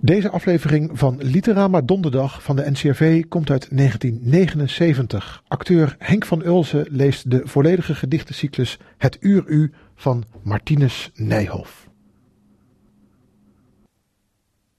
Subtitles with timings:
[0.00, 5.42] Deze aflevering van Literama Donderdag van de NCRV komt uit 1979.
[5.48, 11.88] Acteur Henk van Ulzen leest de volledige gedichtencyclus Het Uur U van Martinus Nijhoff.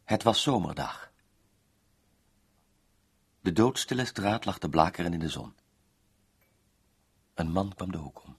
[0.03, 1.11] Het was zomerdag.
[3.41, 5.53] De doodstille straat lag te blakeren in de zon.
[7.33, 8.37] Een man kwam de hoek om.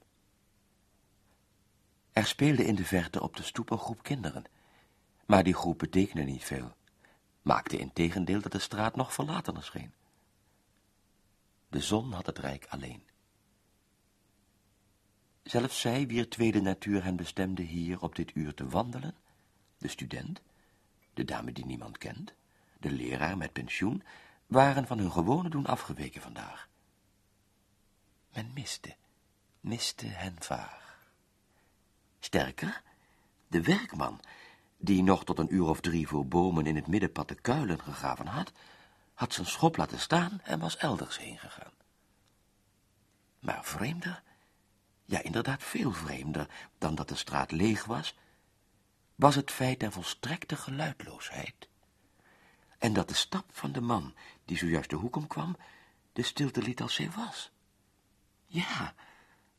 [2.12, 4.44] Er speelde in de verte op de stoep een groep kinderen,
[5.30, 6.76] maar die groep betekende niet veel,
[7.42, 9.92] maakte in tegendeel dat de straat nog verlatener scheen.
[11.68, 13.02] De zon had het rijk alleen.
[15.42, 19.14] Zelfs zij, wier tweede natuur hen bestemde hier op dit uur te wandelen,
[19.78, 20.40] de student,
[21.14, 22.34] de dame die niemand kent,
[22.80, 24.02] de leraar met pensioen,
[24.46, 26.68] waren van hun gewone doen afgeweken vandaag.
[28.32, 28.96] Men miste,
[29.60, 30.98] miste hen vaag.
[32.18, 32.82] Sterker,
[33.48, 34.20] de werkman,
[34.80, 38.26] die nog tot een uur of drie voor bomen in het middenpad de kuilen gegraven
[38.26, 38.52] had,
[39.14, 41.72] had zijn schop laten staan en was elders heen gegaan.
[43.38, 44.22] Maar vreemder,
[45.04, 48.16] ja inderdaad veel vreemder dan dat de straat leeg was,
[49.14, 51.68] was het feit der volstrekte geluidloosheid.
[52.78, 55.56] En dat de stap van de man, die zojuist de hoek omkwam,
[56.12, 57.50] de stilte liet als zij was.
[58.46, 58.94] Ja,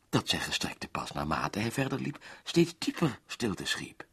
[0.09, 4.09] dat zijn gestrekte pas naarmate hij verder liep, steeds dieper stilte schiep.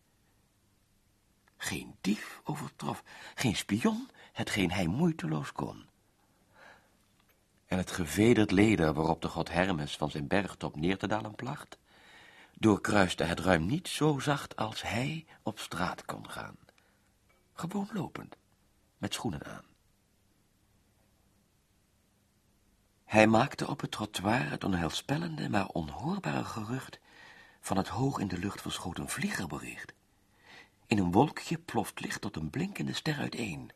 [1.59, 3.03] Geen dief overtrof,
[3.34, 5.87] geen spion, hetgeen hij moeiteloos kon.
[7.67, 11.78] En het gevederd leder waarop de god Hermes van zijn bergtop neer te dalen placht,
[12.55, 16.56] doorkruiste het ruim niet zo zacht als hij op straat kon gaan.
[17.53, 18.37] Gewoon lopend,
[18.98, 19.65] met schoenen aan.
[23.05, 26.98] Hij maakte op het trottoir het onheilspellende, maar onhoorbare gerucht
[27.61, 29.97] van het hoog in de lucht verschoten vliegerbericht.
[30.89, 33.70] In een wolkje ploft licht tot een blinkende ster uiteen.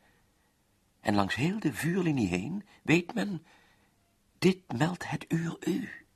[1.01, 3.47] En langs heel de vuurlinie heen weet men,
[4.39, 6.07] dit meldt het uur u.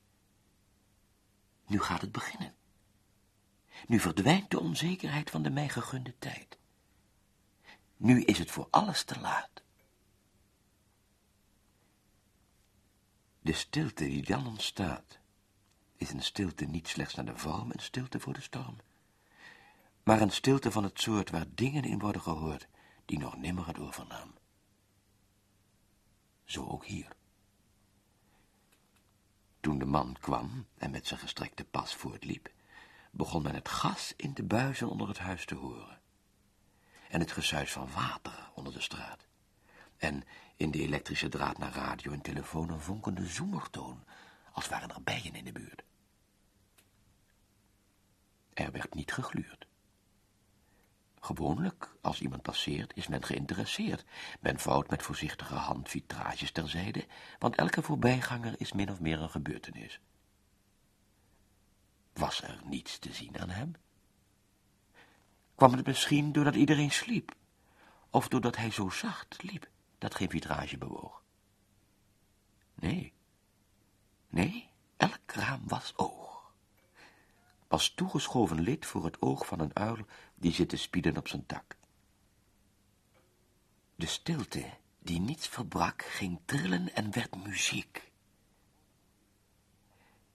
[1.67, 2.55] Nu gaat het beginnen.
[3.87, 6.59] Nu verdwijnt de onzekerheid van de mij gegunde tijd.
[7.97, 9.63] Nu is het voor alles te laat.
[13.41, 15.19] De stilte die dan ontstaat,
[15.97, 18.77] is een stilte niet slechts naar de vorm, een stilte voor de storm,
[20.07, 22.69] maar een stilte van het soort waar dingen in worden gehoord
[23.05, 24.35] die nog nimmer het overnam.
[26.45, 27.17] Zo ook hier.
[29.61, 32.53] Toen de man kwam en met zijn gestrekte pas voortliep,
[33.11, 36.01] begon men het gas in de buizen onder het huis te horen.
[37.09, 39.27] En het gesuis van water onder de straat.
[39.97, 40.25] En
[40.57, 44.05] in de elektrische draad naar radio en telefoon een vonkende zoemertoon,
[44.53, 45.83] als waren er bijen in de buurt.
[48.53, 49.67] Er werd niet gegluurd.
[51.27, 54.05] Gewoonlijk, als iemand passeert, is men geïnteresseerd.
[54.41, 57.07] Men vouwt met voorzichtige hand vitrages terzijde,
[57.39, 60.01] want elke voorbijganger is min of meer een gebeurtenis.
[62.13, 63.75] Was er niets te zien aan hem?
[65.55, 67.35] Kwam het misschien doordat iedereen sliep,
[68.11, 71.23] of doordat hij zo zacht liep dat geen vitrage bewoog?
[72.75, 73.13] Nee,
[74.29, 76.27] nee, elk raam was oog.
[77.69, 79.99] Pas toegeschoven lid voor het oog van een uil
[80.37, 81.77] die zit te spieden op zijn tak.
[83.95, 84.65] De stilte,
[84.99, 88.13] die niets verbrak, ging trillen en werd muziek.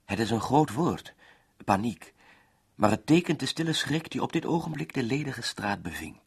[0.04, 1.14] Het is een groot woord,
[1.64, 2.14] paniek,
[2.74, 6.20] maar het tekent de stille schrik die op dit ogenblik de ledige straat beving.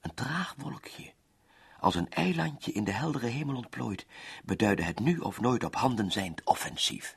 [0.00, 1.12] Een traag wolkje,
[1.80, 4.06] als een eilandje in de heldere hemel ontplooit,
[4.44, 7.16] beduidde het nu of nooit op handen zijnd offensief.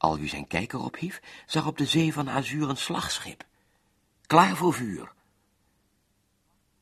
[0.00, 3.46] Al wie zijn kijker ophief, zag op de zee van azuur een slagschip,
[4.26, 5.12] klaar voor vuur.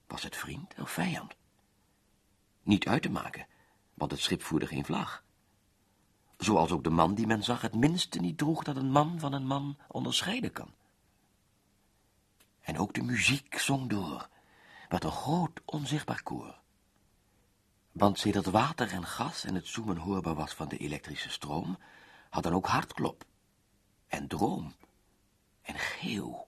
[0.06, 1.34] Was het vriend of vijand?
[2.62, 3.46] Niet uit te maken,
[3.94, 5.24] want het schip voerde geen vlag.
[6.36, 9.32] Zoals ook de man die men zag het minste niet droeg dat een man van
[9.32, 10.74] een man onderscheiden kan.
[12.60, 14.28] En ook de muziek zong door,
[14.88, 16.58] met een groot onzichtbaar koor.
[17.92, 21.78] Want sedert water en gas en het zoemen hoorbaar was van de elektrische stroom,
[22.28, 23.24] had dan ook hartklop
[24.06, 24.74] en droom
[25.62, 26.46] en geeuw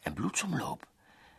[0.00, 0.86] en bloedsomloop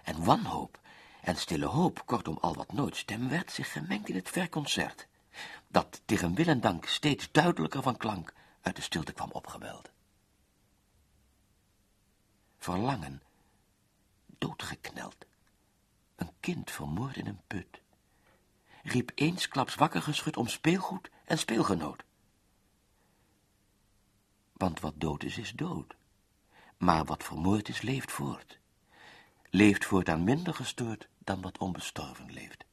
[0.04, 0.80] en wanhoop
[1.22, 5.08] en stille hoop, kortom al wat nooit stem werd, zich gemengd in het verconcert,
[5.68, 9.90] dat tegen wil en dank steeds duidelijker van klank uit de stilte kwam opgebeld.
[12.58, 13.22] Verlangen,
[14.38, 15.26] doodgekneld,
[16.16, 17.82] een kind vermoord in een put,
[18.84, 22.04] riep eensklaps wakker geschud om speelgoed en speelgenoot.
[24.58, 25.96] Want wat dood is, is dood.
[26.78, 28.60] Maar wat vermoord is, leeft voort.
[29.50, 32.66] leeft voortaan minder gestoord dan wat onbestorven leeft.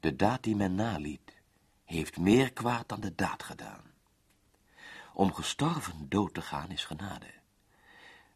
[0.00, 1.40] De daad die men naliet,
[1.84, 3.92] heeft meer kwaad dan de daad gedaan.
[5.14, 7.32] Om gestorven dood te gaan is genade.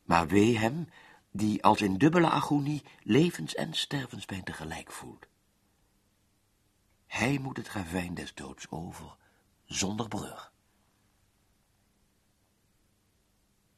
[0.03, 0.89] Maar wee hem
[1.31, 5.27] die als in dubbele agonie levens- en stervenspijn tegelijk voelt.
[7.07, 9.17] Hij moet het ravijn des doods over,
[9.65, 10.54] zonder brug.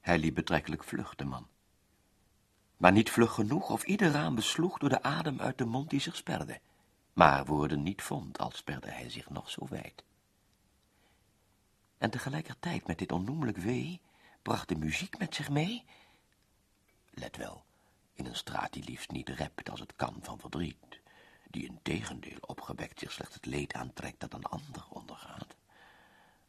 [0.07, 1.49] Hij liep betrekkelijk vlug, de man.
[2.77, 6.01] Maar niet vlug genoeg of ieder raam besloeg door de adem uit de mond die
[6.01, 6.61] zich sperde.
[7.13, 10.05] Maar woorden niet vond, al sperde hij zich nog zo wijd.
[11.99, 14.01] En tegelijkertijd met dit onnoemelijk wee
[14.43, 15.85] bracht de muziek met zich mee.
[17.11, 17.65] Let wel,
[18.13, 21.01] in een straat die liefst niet rept als het kan van verdriet,
[21.51, 25.55] die in tegendeel opgewekt zich slechts het leed aantrekt dat een ander ondergaat.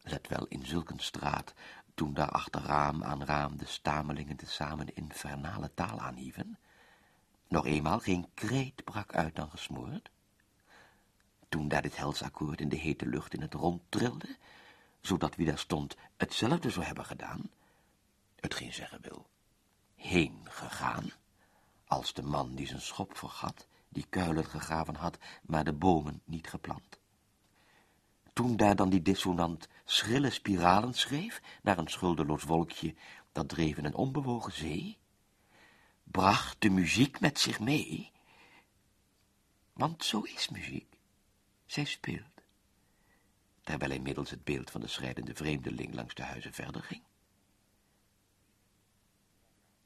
[0.02, 1.54] Let wel in zulk een straat
[1.98, 6.58] toen daar achter raam aan raam de stamelingen tezamen de infernale taal aanhieven,
[7.48, 10.10] nog eenmaal geen kreet brak uit dan gesmoord.
[11.50, 14.38] Toen daar dit helsakkoord in de hete lucht in het rond trilde,
[15.02, 17.50] zodat wie daar stond hetzelfde zou hebben gedaan,
[18.36, 19.28] hetgeen zeggen wil,
[19.96, 21.12] heen gegaan,
[21.88, 26.50] als de man die zijn schop vergat, die kuilen gegraven had, maar de bomen niet
[26.50, 27.00] geplant.
[28.38, 32.96] Toen daar dan die dissonant schrille spiralen schreef naar een schuldeloos wolkje
[33.32, 34.98] dat dreef in een onbewogen zee,
[36.04, 38.12] bracht de muziek met zich mee,
[39.74, 40.98] want zo is muziek,
[41.66, 42.42] zij speelt,
[43.64, 47.04] terwijl hij middels het beeld van de schrijdende vreemdeling langs de huizen verder ging.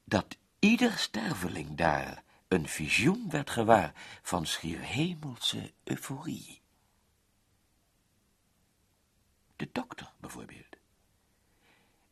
[0.04, 6.61] Dat ieder sterveling daar een visioen werd gewaar van schier hemelse euforie.
[9.62, 10.76] De dokter, bijvoorbeeld.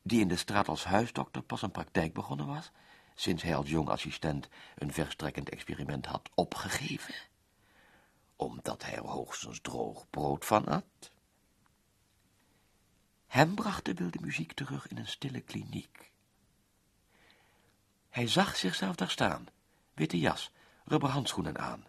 [0.02, 2.72] Die in de straat als huisdokter pas een praktijk begonnen was,
[3.16, 7.16] sinds hij als jong assistent een verstrekkend experiment had opgegeven,
[8.36, 11.12] omdat hij er hoogstens droog brood van at.
[13.28, 16.12] Hem bracht de wilde muziek terug in een stille kliniek.
[18.10, 19.48] Hij zag zichzelf daar staan,
[19.94, 20.52] witte jas,
[20.84, 21.86] rubberhandschoenen aan.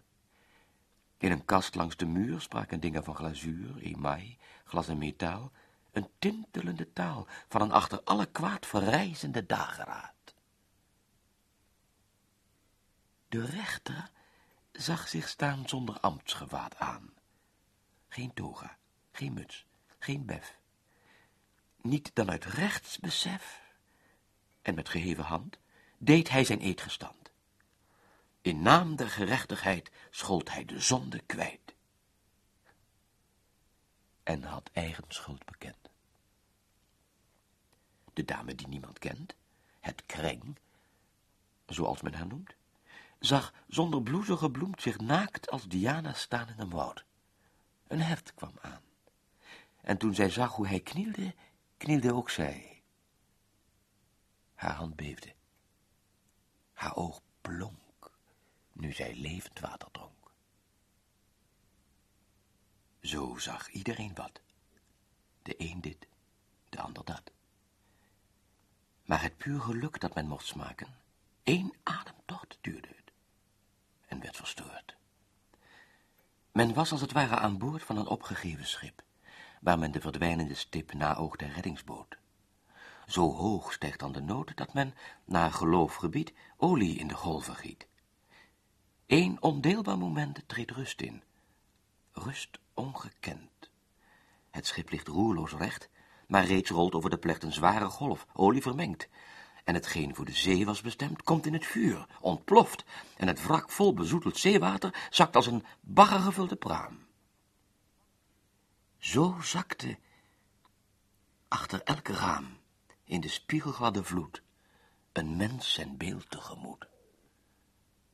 [1.21, 5.51] In een kast langs de muur spraken dingen van glazuur, emaai, glas en metaal,
[5.91, 10.33] een tintelende taal van een achter alle kwaad verrijzende dageraad.
[13.27, 14.11] De rechter
[14.71, 17.13] zag zich staan zonder ambtsgewaad aan.
[18.07, 18.77] Geen toga,
[19.11, 19.65] geen muts,
[19.99, 20.57] geen bef.
[21.81, 23.61] Niet dan uit rechtsbesef,
[24.61, 25.57] en met geheven hand,
[25.97, 27.20] deed hij zijn eedgestand.
[28.41, 31.75] In naam der gerechtigheid schold hij de zonde kwijt.
[34.23, 35.89] En had eigen schuld bekend.
[38.13, 39.35] De dame die niemand kent,
[39.79, 40.57] het kreng,
[41.65, 42.55] zoals men haar noemt,
[43.19, 47.05] zag zonder blouse gebloemd zich naakt als Diana staan in een woud.
[47.87, 48.81] Een hert kwam aan.
[49.81, 51.35] En toen zij zag hoe hij knielde,
[51.77, 52.81] knielde ook zij.
[54.53, 55.33] Haar hand beefde.
[56.73, 57.80] Haar oog blonk,
[58.81, 60.31] nu zij levend water dronk.
[63.01, 64.41] Zo zag iedereen wat.
[65.41, 66.07] De een dit,
[66.69, 67.31] de ander dat.
[69.05, 70.95] Maar het puur geluk dat men mocht smaken,
[71.43, 73.11] één ademtocht duurde het
[74.07, 74.95] en werd verstoord.
[76.51, 79.03] Men was als het ware aan boord van een opgegeven schip,
[79.61, 82.17] waar men de verdwijnende stip naoogt der reddingsboot.
[83.07, 84.93] Zo hoog stijgt dan de nood dat men,
[85.25, 87.89] na geloofgebied, olie in de golven giet.
[89.11, 91.23] Eén ondeelbaar moment treedt rust in.
[92.11, 93.69] Rust ongekend.
[94.51, 95.89] Het schip ligt roerloos recht,
[96.27, 99.07] maar reeds rolt over de plecht een zware golf, olie vermengd.
[99.63, 102.83] En hetgeen voor de zee was bestemd, komt in het vuur, ontploft,
[103.17, 107.05] en het wrak vol bezoeteld zeewater zakt als een baggergevulde praam.
[108.97, 109.97] Zo zakte
[111.47, 112.57] achter elke raam
[113.03, 114.41] in de spiegelgladde vloed
[115.11, 116.87] een mens zijn beeld tegemoet.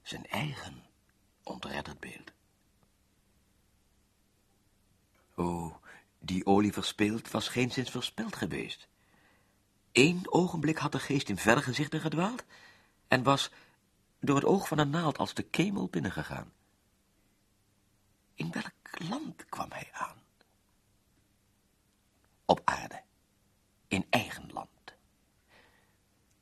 [0.01, 0.86] Zijn eigen
[1.47, 2.31] ontredderd beeld.
[5.35, 5.79] O,
[6.19, 8.87] die olie verspeeld was geenszins verspild geweest.
[9.91, 12.43] Eén ogenblik had de geest in verre gezichten gedwaald
[13.07, 13.51] en was
[14.19, 16.51] door het oog van een naald als de kemel binnengegaan.
[18.33, 20.17] In welk land kwam hij aan?
[22.45, 23.01] Op aarde,
[23.87, 24.76] in eigen land.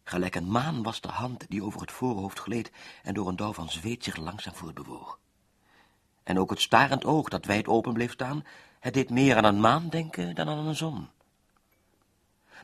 [0.07, 2.71] Gelijk een maan was de hand die over het voorhoofd gleed
[3.03, 5.19] en door een dauw van zweet zich langzaam voortbewoog.
[6.24, 8.45] En ook het starend oog dat wijd open bleef staan,
[8.79, 11.09] het deed meer aan een maan denken dan aan een zon.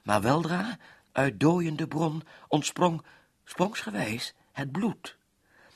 [0.03, 0.77] Maar weldra,
[1.11, 3.05] uit dooiende bron, ontsprong,
[3.43, 5.17] sprongsgewijs, het bloed,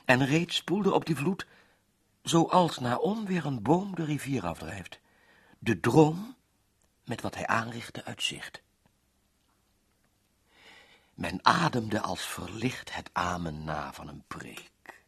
[0.06, 1.48] en reeds spoelde op die vloed,
[2.22, 5.00] zoals na onweer een boom de rivier afdrijft,
[5.60, 6.36] de droom
[7.06, 8.64] met wat hij aanrichtte uit zicht.
[11.16, 15.04] Men ademde als verlicht het amen na van een preek.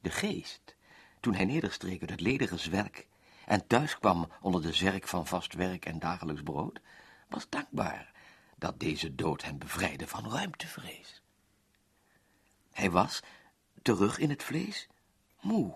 [0.00, 0.76] De geest,
[1.20, 3.08] toen hij nederstreek uit het ledige zwerk
[3.46, 6.80] en thuis kwam onder de zerk van vast werk en dagelijks brood,
[7.28, 8.12] was dankbaar
[8.56, 11.22] dat deze dood hem bevrijdde van ruimtevrees.
[12.72, 13.20] Hij was,
[13.82, 14.88] terug in het vlees,
[15.40, 15.74] moe.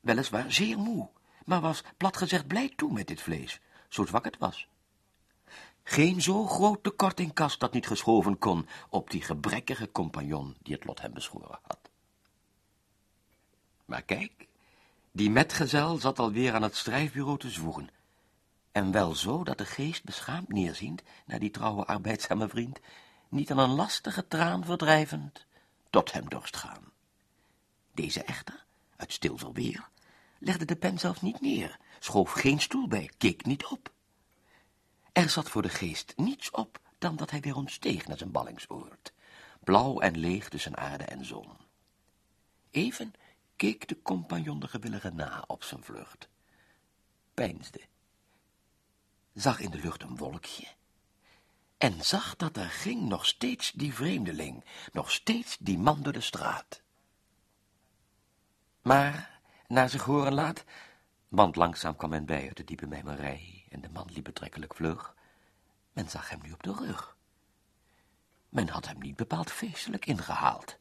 [0.00, 1.10] Weliswaar zeer moe,
[1.44, 4.68] maar was plat gezegd blij toe met dit vlees, zo zwak het was.
[5.88, 10.74] Geen zo groot tekort in kast dat niet geschoven kon op die gebrekkige compagnon die
[10.74, 11.78] het lot hem beschoren had.
[13.84, 14.48] Maar kijk,
[15.12, 17.88] die metgezel zat alweer aan het schrijfbureau te zwoegen.
[18.72, 22.80] En wel zo dat de geest beschaamd neerziend naar die trouwe arbeidzame vriend,
[23.28, 25.46] niet aan een lastige traan verdrijvend,
[25.90, 26.92] tot hem dorst gaan.
[27.92, 28.64] Deze echter,
[28.96, 29.88] uit stil verweer,
[30.38, 33.94] legde de pen zelfs niet neer, schoof geen stoel bij, keek niet op.
[35.16, 39.12] Er zat voor de geest niets op dan dat hij weer ontsteeg naar zijn ballingsoord,
[39.64, 41.48] blauw en leeg tussen aarde en zon.
[42.70, 43.12] Even
[43.56, 46.28] keek de compagnon de gewillige na op zijn vlucht,
[47.34, 47.80] peinsde,
[49.34, 50.66] zag in de lucht een wolkje.
[51.78, 56.20] En zag dat er ging nog steeds die vreemdeling, nog steeds die man door de
[56.20, 56.82] straat.
[58.82, 60.64] Maar, naar zich horen laat,
[61.28, 65.14] want langzaam kwam men bij uit de diepe mijmerij en de man liep betrekkelijk vlug,
[65.92, 67.16] men zag hem nu op de rug.
[68.48, 70.78] Men had hem niet bepaald feestelijk ingehaald.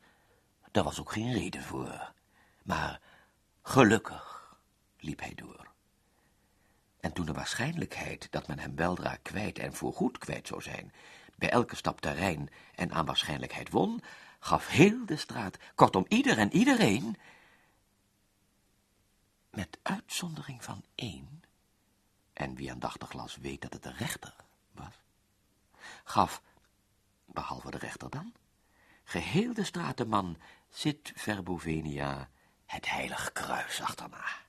[0.72, 2.14] Daar was ook geen reden voor.
[2.64, 3.02] Maar
[3.62, 4.56] gelukkig
[4.98, 5.68] liep hij door.
[7.00, 10.94] En toen de waarschijnlijkheid dat men hem weldra kwijt en voorgoed kwijt zou zijn,
[11.36, 14.02] bij elke stap terrein en aan waarschijnlijkheid won,
[14.40, 17.18] gaf heel de straat, kortom ieder en iedereen,
[19.50, 21.45] met uitzondering van één,
[22.36, 24.36] en wie aandachtig las weet dat het de rechter
[24.72, 24.94] was,
[26.04, 26.42] gaf,
[27.26, 28.34] behalve de rechter dan,
[29.04, 30.38] geheel de stratenman
[30.70, 32.30] zit verbovenia
[32.66, 34.44] het heilig kruis achterna.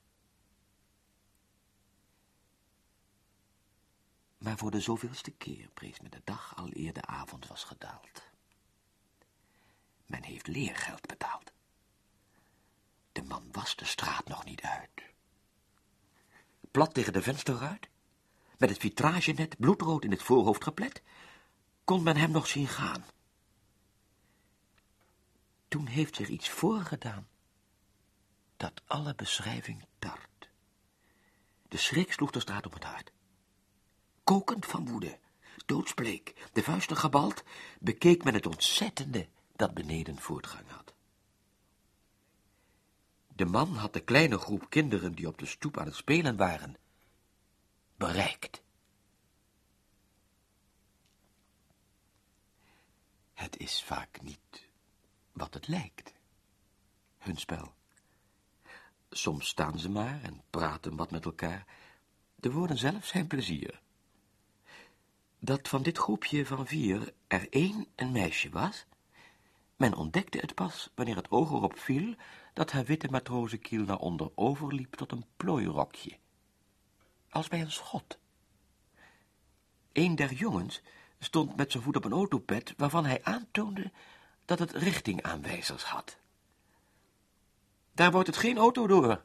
[4.38, 8.22] Maar voor de zoveelste keer prees men de dag al eer de avond was gedaald.
[10.06, 11.52] Men heeft leergeld betaald.
[13.12, 15.15] De man was de straat nog niet uit.
[16.76, 17.88] Plat tegen de vensterruit,
[18.58, 21.02] met het vitragenet bloedrood in het voorhoofd geplet,
[21.84, 23.04] kon men hem nog zien gaan.
[25.68, 27.28] Toen heeft zich iets voorgedaan
[28.56, 30.48] dat alle beschrijving tart.
[31.68, 33.12] De schrik sloeg de straat op het hart.
[34.24, 35.18] Kokend van woede,
[35.66, 37.42] doodsbleek, de vuisten gebald,
[37.80, 40.95] bekeek men het ontzettende dat beneden voortgang had.
[43.36, 46.76] De man had de kleine groep kinderen die op de stoep aan het spelen waren,
[47.96, 48.62] bereikt.
[53.34, 54.68] Het is vaak niet
[55.32, 56.12] wat het lijkt,
[57.18, 57.74] hun spel.
[59.10, 61.66] Soms staan ze maar en praten wat met elkaar.
[62.34, 63.80] De woorden zelf zijn plezier.
[65.38, 68.86] Dat van dit groepje van vier er één een meisje was,
[69.76, 72.14] men ontdekte het pas wanneer het oog erop viel
[72.56, 76.18] dat haar witte matrozenkiel naar onder overliep tot een plooirokje.
[77.30, 78.18] Als bij een schot.
[79.92, 80.82] Een der jongens
[81.18, 83.92] stond met zijn voet op een autopet waarvan hij aantoonde
[84.44, 86.18] dat het richtingaanwijzers had.
[87.92, 89.24] Daar wordt het geen auto door,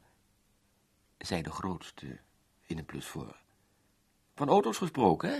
[1.18, 2.20] zei de grootste
[2.66, 3.40] in een plus voor.
[4.36, 5.40] Van auto's gesproken, hè?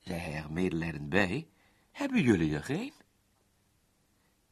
[0.00, 1.48] zei hij er medelijdend bij.
[1.92, 2.92] Hebben jullie er geen?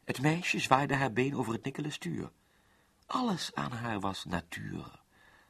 [0.05, 2.31] Het meisje zwaaide haar been over het nikkelen stuur.
[3.11, 5.01] Alles aan haar was natuur.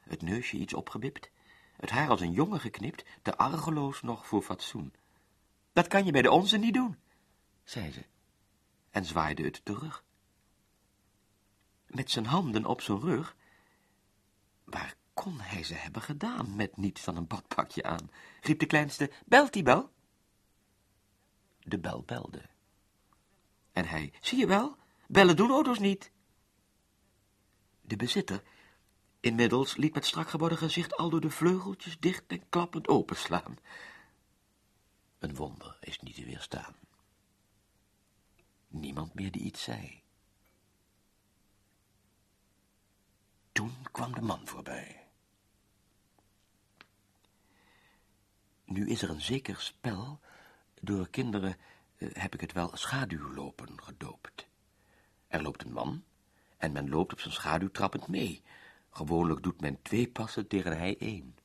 [0.01, 1.29] Het neusje iets opgewipt,
[1.75, 4.93] het haar als een jongen geknipt, te argeloos nog voor fatsoen.
[5.73, 6.97] Dat kan je bij de onze niet doen,
[7.63, 8.05] zei ze,
[8.89, 10.03] en zwaaide het terug
[11.87, 13.35] met zijn handen op zijn rug.
[14.63, 18.09] Waar kon hij ze hebben gedaan met niets dan een badpakje aan?
[18.41, 19.91] riep de kleinste, belt die bel?
[21.59, 22.49] De bel belde.
[23.71, 24.77] En hij, zie je wel,
[25.07, 26.11] bellen doen auto's niet.
[27.91, 28.43] De bezitter,
[29.19, 33.57] inmiddels, liet met strak geworden gezicht al door de vleugeltjes dicht en klappend openslaan.
[35.19, 36.75] Een wonder is niet te weerstaan.
[38.67, 40.03] Niemand meer die iets zei.
[43.51, 45.07] Toen kwam de man voorbij.
[48.65, 50.19] Nu is er een zeker spel,
[50.81, 51.57] door kinderen
[51.97, 54.47] eh, heb ik het wel schaduwlopen gedoopt.
[55.27, 56.03] Er loopt een man
[56.61, 58.41] en men loopt op zijn schaduw trappend mee.
[58.89, 61.35] Gewoonlijk doet men twee passen tegen hij één.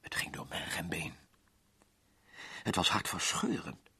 [0.00, 1.14] Het ging door merg en been.
[2.62, 3.90] Het was hartverscheurend.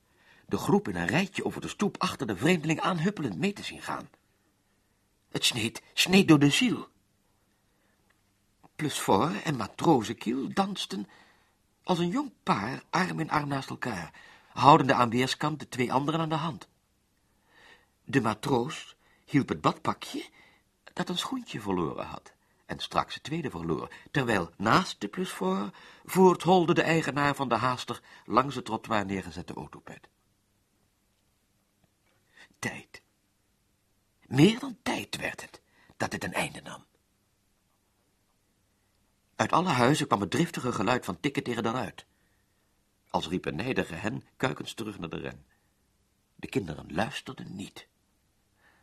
[0.47, 3.83] De groep in een rijtje over de stoep achter de vreemdeling aanhuppelend mee te zien
[3.83, 4.09] gaan.
[5.29, 6.88] Het sneed, sneed door de ziel.
[8.76, 11.07] Plusfor en matrozenkiel dansten
[11.83, 14.14] als een jong paar arm in arm naast elkaar,
[14.49, 16.69] houdende aan weerskant de twee anderen aan de hand.
[18.05, 18.97] De matroos
[19.33, 20.29] hielp het badpakje
[20.93, 22.33] dat een schoentje verloren had
[22.67, 25.71] en straks het tweede verloor, terwijl naast de plusfor
[26.05, 30.09] voortholde de eigenaar van de haaster langs het trottoir neergezette autopet.
[32.59, 33.03] Tijd.
[34.27, 35.61] Meer dan tijd werd het,
[35.97, 36.85] dat dit een einde nam.
[39.37, 42.05] Uit alle huizen kwam het driftige geluid van tikken tegen de ruit.
[43.09, 45.47] Als riep een nijdige hen kuikens terug naar de ren.
[46.35, 47.91] De kinderen luisterden niet.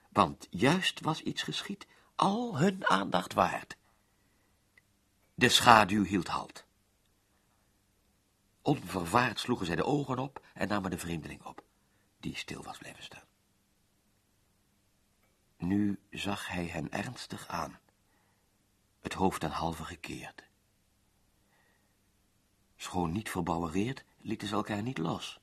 [0.09, 3.77] Want juist was iets geschied, al hun aandacht waard.
[5.35, 6.65] De schaduw hield halt.
[8.61, 11.63] Onvervaard sloegen zij de ogen op en namen de vreemdeling op,
[12.19, 13.27] die stil was blijven staan.
[15.57, 17.79] Nu zag hij hen ernstig aan,
[18.99, 20.43] het hoofd ten halve gekeerd.
[22.75, 25.38] Schoon niet verbouwereerd, lieten ze elkaar niet los.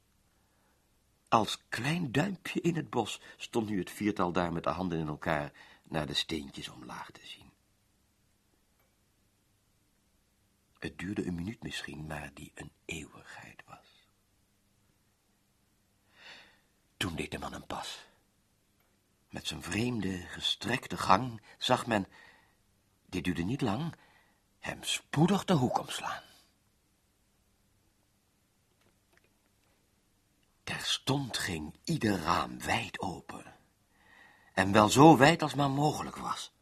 [1.29, 5.07] Als klein duimpje in het bos stond nu het viertal daar met de handen in
[5.07, 5.53] elkaar
[5.83, 7.51] naar de steentjes omlaag te zien.
[10.79, 14.09] Het duurde een minuut misschien, maar die een eeuwigheid was.
[16.97, 18.07] Toen deed de man een pas.
[19.31, 22.07] Met zijn vreemde, gestrekte gang zag men,
[23.07, 23.97] dit duurde niet lang,
[24.59, 26.23] hem spoedig de hoek omslaan.
[30.67, 33.55] Terstond ging ieder raam wijd open.
[34.53, 36.53] En wel zo wijd als maar mogelijk was.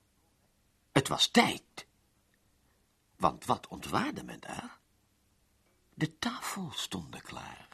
[0.92, 1.86] Het was tijd.
[3.16, 4.78] Want wat ontwaarde men daar?
[5.94, 7.68] De tafel stond klaar.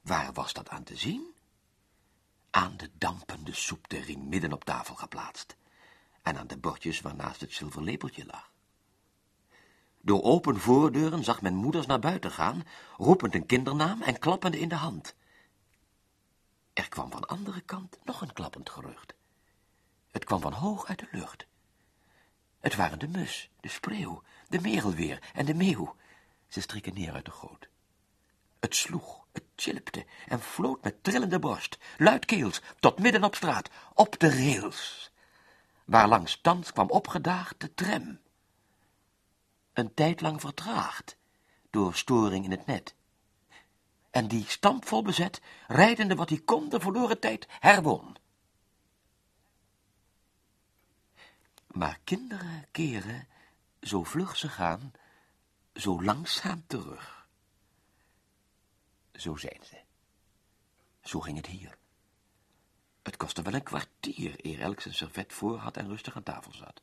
[0.00, 1.34] Waar was dat aan te zien?
[2.50, 5.56] Aan de dampende soepterrien midden op tafel geplaatst
[6.22, 8.52] en aan de bordjes waarnaast het zilverlepeltje lag.
[10.06, 12.64] Door open voordeuren zag men moeders naar buiten gaan,
[12.96, 15.14] roepend een kindernaam en klappende in de hand.
[16.72, 19.14] Er kwam van andere kant nog een klappend gerucht.
[20.10, 21.46] Het kwam van hoog uit de lucht.
[22.60, 25.96] Het waren de mus, de spreeuw, de merelweer en de meeuw.
[26.48, 27.68] Ze streken neer uit de goot.
[28.60, 34.18] Het sloeg, het chilpte en floot met trillende borst, luidkeels, tot midden op straat, op
[34.18, 35.10] de rails,
[35.84, 38.18] waar langs thans kwam opgedaagd de tram
[39.76, 41.16] een tijd lang vertraagd
[41.70, 42.94] door storing in het net.
[44.10, 48.16] En die stampvol bezet, rijdende wat hij kon de verloren tijd, herwon.
[51.66, 53.28] Maar kinderen keren,
[53.80, 54.92] zo vlug ze gaan,
[55.74, 57.28] zo langzaam terug.
[59.12, 59.80] Zo zijn ze.
[61.00, 61.78] Zo ging het hier.
[63.02, 66.52] Het kostte wel een kwartier eer elk zijn servet voor had en rustig aan tafel
[66.52, 66.82] zat.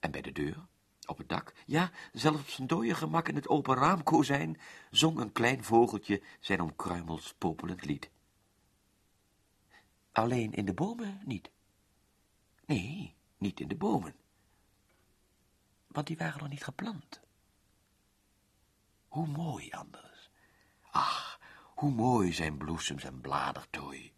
[0.00, 0.66] En bij de deur
[1.08, 5.32] op het dak, ja, zelfs op zijn dode gemak in het open raamkozijn, zong een
[5.32, 8.10] klein vogeltje zijn om kruimels popelend lied.
[10.12, 11.50] Alleen in de bomen niet.
[12.66, 14.16] Nee, niet in de bomen.
[15.86, 17.20] Want die waren nog niet geplant.
[19.08, 20.30] Hoe mooi anders.
[20.90, 21.40] Ach,
[21.74, 24.12] hoe mooi zijn bloesems en bladertooi.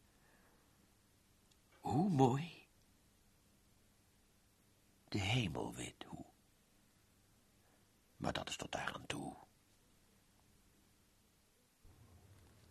[1.80, 2.66] Hoe mooi.
[5.08, 6.29] De hemel weet hoe
[8.20, 9.34] maar dat is tot daar aan toe.